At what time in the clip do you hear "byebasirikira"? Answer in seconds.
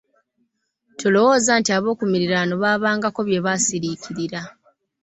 3.27-4.41